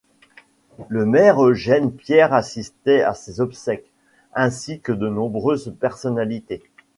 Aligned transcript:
Le 0.89 1.05
maire 1.05 1.45
Eugène 1.45 1.93
Pierre 1.95 2.33
assistait 2.33 3.03
à 3.03 3.13
ses 3.13 3.39
obsèques, 3.39 3.93
ainsi 4.33 4.79
que 4.79 4.91
de 4.91 5.07
nombreuses 5.07 5.75
personnalités. 5.79 6.63